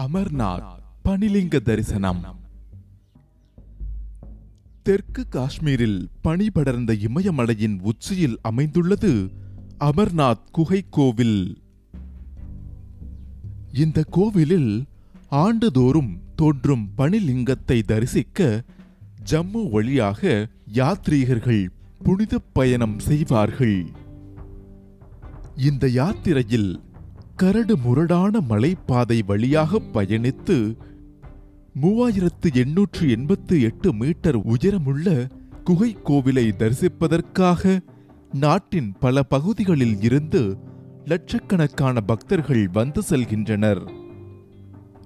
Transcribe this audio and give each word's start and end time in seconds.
அமர்நாத் 0.00 0.78
பனிலிங்க 1.04 1.58
தரிசனம். 1.58 2.24
தெற்கு 4.82 5.26
காஷ்மீரில் 5.28 6.08
பனி 6.22 6.50
படர்ந்த 6.50 6.92
இமயமலையின் 6.92 7.80
உச்சியில் 7.80 8.38
அமைந்துள்ளது 8.42 9.30
அமர்நாத் 9.80 10.50
குகை 10.52 10.84
கோவில். 10.90 11.62
இந்த 13.72 14.04
கோவிலில் 14.10 14.84
ஆண்டுதோறும் 15.28 16.18
தோன்றும் 16.36 16.90
பனிலிங்கத்தை 16.98 17.82
தரிசிக்க 17.82 18.62
ஜம்மு 19.30 19.70
வழியாக 19.70 20.48
யாத்ரீகர்கள் 20.72 21.68
புனித 22.02 22.38
பயணம் 22.52 22.98
செய்வார்கள். 22.98 23.86
இந்த 25.56 25.88
யாத்திரையில் 25.88 26.80
கரடு 27.36 27.76
முரடான 27.76 28.40
மலைப்பாதை 28.48 29.20
வழியாக 29.26 29.80
பயணித்து 29.92 30.76
மூவாயிரத்து 31.82 32.54
எண்ணூற்று 32.54 33.10
எண்பத்து 33.10 33.60
எட்டு 33.60 33.92
மீட்டர் 33.92 34.36
உயரமுள்ள 34.36 35.26
குகை 35.64 35.96
கோவிலை 36.04 36.44
தரிசிப்பதற்காக 36.58 37.80
நாட்டின் 38.32 38.92
பல 39.00 39.22
பகுதிகளில் 39.22 40.02
இருந்து 40.02 40.58
லட்சக்கணக்கான 41.04 42.00
பக்தர்கள் 42.00 42.68
வந்து 42.72 43.02
செல்கின்றனர். 43.10 43.90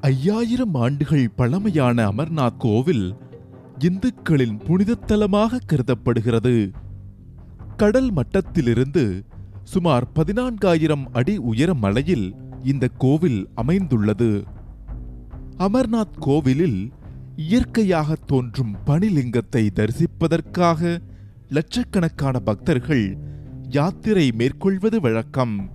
ஐயாயிரம் 0.00 0.74
ஆண்டுகள் 0.74 1.30
பழமையான 1.30 2.08
அமர்நாத் 2.08 2.56
கோவில் 2.58 3.14
இந்துக்களின் 3.78 4.58
புனிதத்தலமாக 4.58 5.60
கருதப்படுகிறது. 5.66 6.70
கடல் 7.76 8.12
மட்டத்திலிருந்து 8.12 9.24
சுமார் 9.68 10.06
பதினான்காயிரம் 10.14 11.04
அடி 11.12 11.36
உயர 11.36 11.74
மலையில் 11.74 12.34
இந்த 12.62 12.88
கோவில் 12.88 13.48
அமைந்துள்ளது. 13.54 14.44
அமர்நாத் 15.58 16.18
கோவிலில் 16.18 16.92
இயற்கையாக 17.36 18.16
தோன்றும் 18.26 18.76
பனிலிங்கத்தை 18.86 19.68
தரிசிப்பதற்காக 19.74 20.98
லட்சக்கணக்கான 21.48 22.38
பக்தர்கள் 22.38 23.18
யாத்திரை 23.68 24.32
மேற்கொள்வது 24.32 25.00
வழக்கம். 25.00 25.70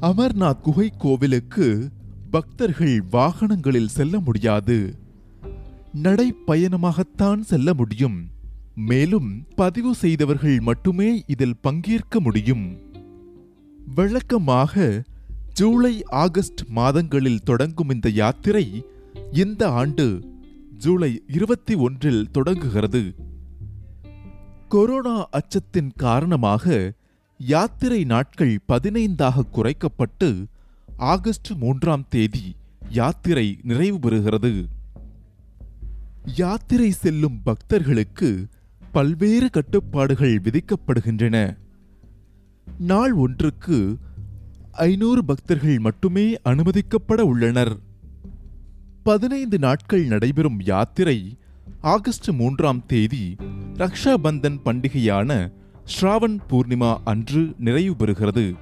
அமர்நாத் 0.00 0.60
குகை 0.60 0.92
கோவிலுக்கு 0.98 1.88
பக்தர்கள் 2.30 3.04
வாகனங்களில் 3.12 3.88
செல்ல 3.88 4.20
முடியாது. 4.20 4.98
நடைப்பயணமாகத்தான் 6.02 7.40
செல்ல 7.40 7.74
முடியும். 7.74 8.34
மேலும் 8.78 9.44
பதிவு 9.56 9.94
செய்தவர்கள் 9.94 10.60
மட்டுமே 10.60 11.24
இதில் 11.26 11.56
பங்கேற்க 11.60 12.20
முடியும். 12.20 12.78
வழக்கமாக 13.94 15.04
ஜூலை 15.52 16.02
ஆகஸ்ட் 16.02 16.60
மாதங்களில் 16.68 17.38
தொடங்கும் 17.38 17.90
இந்த 17.90 18.08
யாத்திரை 18.08 18.84
இந்த 19.32 19.70
ஆண்டு 19.70 20.24
ஜூலை 20.78 21.22
இருபத்தி 21.28 21.74
ஒன்றில் 21.74 22.30
தொடங்குகிறது. 22.30 23.14
கொரோனா 24.68 25.28
அச்சத்தின் 25.28 25.90
காரணமாக 25.96 26.92
யாத்திரை 27.38 28.04
நாட்கள் 28.04 28.60
பதினைந்தாக 28.68 29.42
குறைக்கப்பட்டு 29.52 30.46
ஆகஸ்ட் 30.96 31.50
மூன்றாம் 31.50 32.04
தேதி 32.08 32.56
யாத்திரை 32.88 33.58
நிறைவு 33.62 33.96
பெறுகிறது. 33.96 34.64
யாத்திரை 36.24 36.90
செல்லும் 36.90 37.42
பக்தர்களுக்கு 37.42 38.46
பல்வேறு 38.96 39.50
கட்டுப்பாடுகள் 39.50 40.40
விதிக்கப்படுகின்றன. 40.40 41.56
நாள் 42.78 43.12
ஒன்றுக்கு 43.12 43.96
ஐநூறு 44.72 45.24
பக்தர்கள் 45.24 45.78
மட்டுமே 45.78 46.34
அனுமதிக்கப்பட 46.44 47.20
உள்ளனர். 47.20 47.78
பதினைந்து 49.02 49.58
நாட்கள் 49.58 50.06
நடைபெறும் 50.06 50.60
யாத்திரை 50.60 51.36
ஆகஸ்ட் 51.80 52.30
மூன்றாம் 52.30 52.86
தேதி 52.86 53.36
ரக்ஷாபந்தன் 53.74 54.60
பண்டிகையான 54.64 55.52
ஸ்ராவன் 55.84 56.38
பூர்ணிமா 56.50 56.96
அன்று 57.04 57.54
நிறைவு 57.58 57.94
பெறுகிறது. 57.98 58.54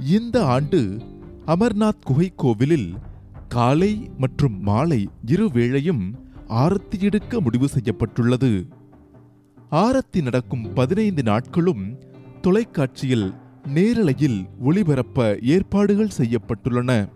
இந்த 0.00 0.44
ஆண்டு 0.44 1.02
அமர்நாத் 1.46 2.02
குகை 2.04 2.32
கோவிலில் 2.36 2.94
காலை 3.48 4.10
மற்றும் 4.18 4.60
மாலை 4.60 5.08
இருவேளையும் 5.26 6.14
ஆரத்தி 6.48 7.00
எடுக்க 7.00 7.40
முடிவு 7.40 7.68
செய்யப்பட்டுள்ளது. 7.68 8.66
ஆரத்தி 9.70 10.22
நடக்கும் 10.22 10.72
பதினைந்து 10.72 11.22
நாட்களும் 11.22 11.98
தொலைக்காட்சியில் 12.40 13.32
நேரலையில் 13.74 14.48
ஒளிபரப்ப 14.64 15.42
ஏற்பாடுகள் 15.42 16.10
செய்யப்பட்டுள்ளன. 16.18 17.08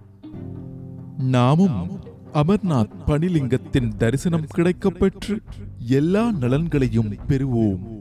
நாமும் 1.19 2.01
அமர்நாத் 2.33 2.91
பனிலிங்கத்தின் 3.07 3.97
தரிசனம் 3.97 4.47
கிடைக்கப்பெற்று 4.57 5.39
எல்லா 5.79 6.31
நலன்களையும் 6.33 7.15
பெறுவோம். 7.29 8.00